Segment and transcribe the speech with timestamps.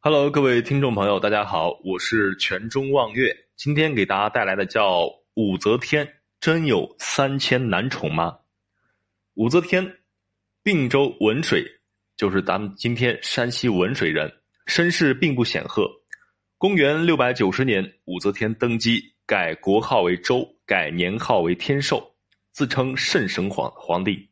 [0.00, 3.36] Hello，各位听众朋友，大家好，我是全中望月。
[3.56, 8.38] 今天给大家带来的叫武则天，真有三千男宠吗？
[9.34, 9.96] 武则天，
[10.62, 11.66] 并州文水，
[12.16, 14.32] 就是咱们今天山西文水人，
[14.66, 15.90] 身世并不显赫。
[16.58, 22.14] 公元六百九十年，武则天登基，改国号为周，改年号为天寿，
[22.52, 24.30] 自称圣神皇皇帝。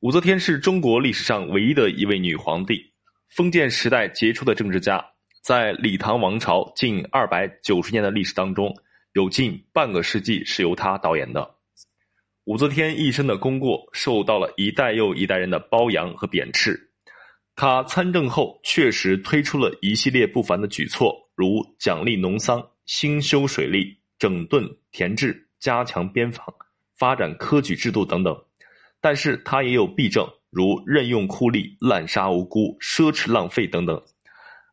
[0.00, 2.91] 武则天是中国历史上唯一的一位女皇帝。
[3.34, 5.02] 封建时代杰出的政治家，
[5.40, 8.76] 在李唐王朝近二百九十年的历史当中，
[9.14, 11.54] 有近半个世纪是由他导演的。
[12.44, 16.90] 武则天一生的功过受到了一代又一代人的褒扬和贬斥。
[17.56, 26.46] 他参政后确实推出了一系列不凡的举措，如奖励农桑、兴修水利、整顿田制、加强边防、
[26.98, 28.44] 发展科举制度等等。
[29.00, 30.28] 但是他也有弊政。
[30.52, 33.98] 如任用酷吏、滥杀无辜、奢侈浪费等等，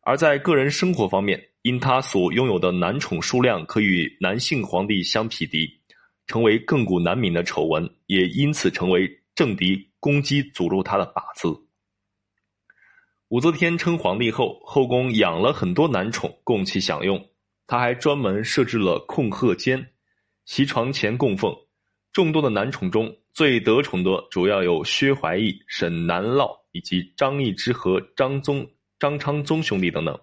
[0.02, 5.66] 而在个人生活方面，因他所拥有的男宠数量可与男性皇帝相匹敌，
[6.26, 11.48] 成为亘古难泯的丑闻，也因此成为政敌攻击诅咒他的靶子。
[13.28, 17.26] 武则天称皇帝后，后宫养了很多男宠供其享用，
[17.66, 19.92] 他还专门设置了控鹤监，
[20.44, 21.56] 其床前供奉。
[22.12, 30.18] 众多的男宠中最得宠的主要有薛怀义、沈南涝以及张易之和张宗、张昌宗兄弟等等。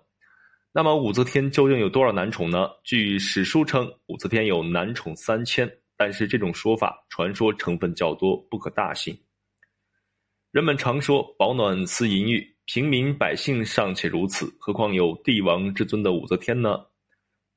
[0.74, 2.70] 那么武则天究竟有多少男宠呢？
[2.84, 9.18] 据史书称，武则天有男宠三千，但是这种说法传说成分较多，不可大信。
[10.52, 16.86] 人们常说保暖思淫欲，平民百姓尚且如此，何况有帝王之尊的武则天呢？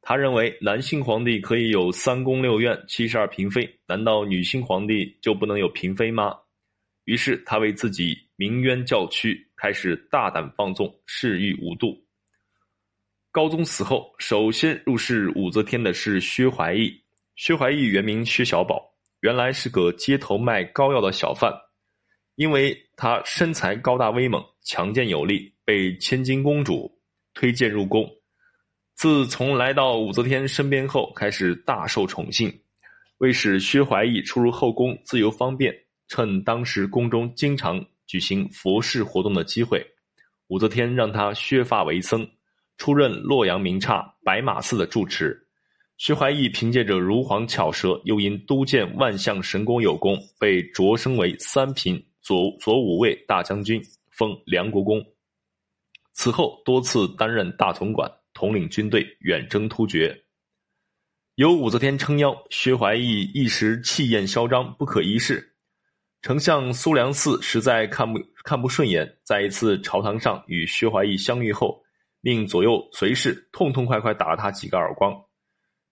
[0.03, 6.35] 他认为男性皇帝可以有三宫六院七十二嫔妃，难道女性皇帝就不能有嫔妃吗？
[7.05, 11.97] 于是他为自己鸣冤叫屈，开始大胆放纵，嗜欲无度。
[13.31, 16.93] 高宗死后，首先入仕武则天的是薛怀义。
[17.37, 18.83] 薛怀义原名薛小宝，
[19.21, 21.53] 原来是个街头卖膏药的小贩，
[22.37, 26.91] 因为他身材高大威猛、强健有力，被千金公主
[27.35, 28.09] 推荐入宫。
[29.01, 32.53] 自从来到武则天身边后，开始大受宠幸。
[33.17, 35.75] 为使薛怀义出入后宫自由方便，
[36.09, 39.83] 趁当时宫中经常举行佛事活动的机会，
[40.49, 42.29] 武则天让他削发为僧，
[42.77, 45.35] 出任洛阳名刹白马寺的住持。
[45.97, 55.03] 薛怀义凭借着如簧巧舌，又因督建万象神功有功，被擢升为三品左左武卫大将军，封梁国公。
[56.13, 58.07] 此后多次担任大总管。
[58.41, 60.19] 统领军队远征突厥，
[61.35, 65.55] 有武则天撑腰，薛怀义一时气焰嚣张，不可一世。
[66.23, 71.83] 丞相苏良嗣实在看不看不顺眼，在一次朝堂上与薛怀义相遇后，
[72.23, 75.15] 命左右随侍痛痛快快打了他几个耳光。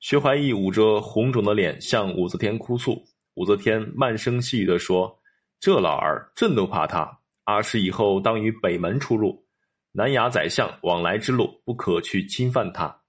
[0.00, 3.04] 薛怀义捂着红肿的脸向武则天哭诉，
[3.34, 5.20] 武则天慢声细语地说
[5.60, 9.44] ：“这老儿朕都怕他，阿史以后当与北门出入。”
[9.93, 13.03] 南衙宰相往来之路，不可去侵犯他。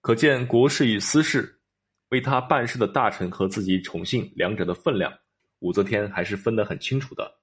[0.00, 1.60] 可见国事与私事，
[2.08, 5.12] 为他办事的大臣和自己宠幸两者的分量，
[5.60, 7.38] 武则天还是分得很清楚的。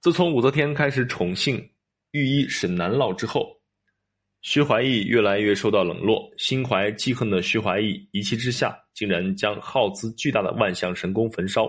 [0.00, 1.70] 自从武则天开始宠幸
[2.12, 3.60] 御医沈南涝之后，
[4.42, 6.30] 薛怀义越来越受到冷落。
[6.36, 11.68] 心怀记恨的薛怀义一气之下，竟然将耗资巨大的万象神功焚烧。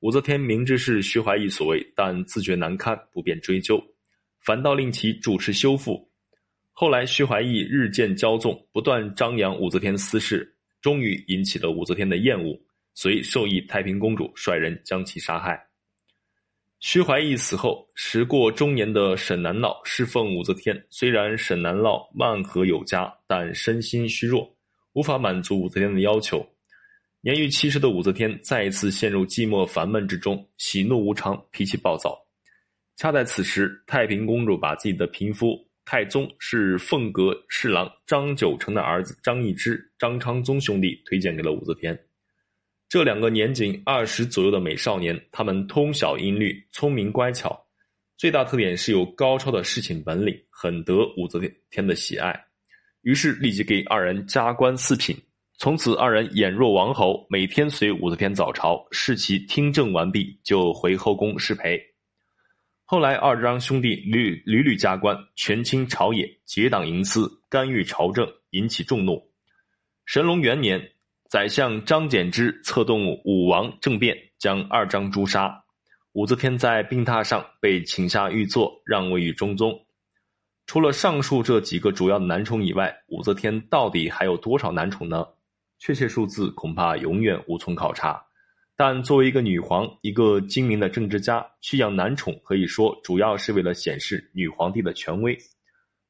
[0.00, 3.78] 武则天明知是薛怀义所为，但自觉难堪，不便追究。
[4.40, 6.10] 反倒令其主持修复。
[6.72, 12.58] 后来，薛怀义日渐骄纵，不断张扬武则天私事，终于引起了武则天的厌恶，
[12.94, 15.62] 遂授意太平公主率人将其杀害。
[16.78, 20.82] 薛怀义死后，时过中年的沈南老侍奉武则天。
[20.88, 24.50] 虽然沈南涝漫和有加，但身心虚弱，
[24.94, 26.42] 无法满足武则天的要求。
[27.20, 32.18] 年逾七十的武则天再一次陷入寂寞烦闷之中，喜怒无常，脾气暴躁。
[33.00, 35.56] 恰在此时，太平公主把自己的平夫
[35.86, 41.98] 太宗是凤阁侍郎张九成的儿子张易之、张昌宗兄弟推荐给了武则天。
[42.90, 47.58] 这两个年仅二十左右的美少年，他们通晓音律，聪明乖巧，
[48.18, 52.38] 最大特点是有高超的侍寝本领，很得武则天的喜爱。
[53.00, 55.16] 于是立即给二人加官四品，
[55.56, 61.82] 从此二人俨若王侯，每天随武则天早朝，视其听政完毕，就回后宫侍陪。
[62.90, 69.30] 后来，二张兄弟屡屡屡加官，权倾朝野，结党营私，干预朝政，引起众怒。
[70.06, 70.90] 神龙元年，
[71.28, 75.62] 宰相张柬之策动武王政变，将二张诛杀。
[76.14, 79.86] 武则天在病榻上被请下御座，让位于中宗。
[80.66, 85.24] 除了上述这几个主要的男宠以外，武则天到底还有多少男宠呢？
[85.78, 88.20] 确切数字恐怕永远无从考察。
[88.82, 95.36] 但作为一个女皇，一个精明的政治家，去养男宠，可以说主要是为了显示女皇帝的权威。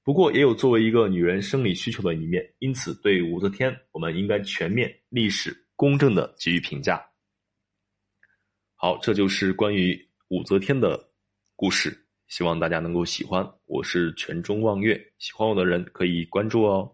[0.04, 2.48] 不过，也有作为一个女人生理需求的一面。
[2.60, 7.04] 因此，对武则天，我们应该全面、历史、公正的给予评价。
[8.76, 10.96] 好，这就是关于武则天的
[11.56, 13.44] 故事，希望大家能够喜欢。
[13.66, 16.88] 我是全中望月，喜欢我的人可以关注哦。